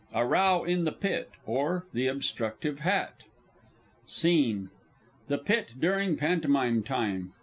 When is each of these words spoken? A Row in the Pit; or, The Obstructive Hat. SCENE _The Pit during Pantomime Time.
A 0.15 0.25
Row 0.25 0.63
in 0.63 0.85
the 0.85 0.91
Pit; 0.91 1.29
or, 1.45 1.85
The 1.93 2.07
Obstructive 2.07 2.79
Hat. 2.79 3.21
SCENE 4.07 4.71
_The 5.29 5.45
Pit 5.45 5.73
during 5.79 6.17
Pantomime 6.17 6.81
Time. 6.81 7.33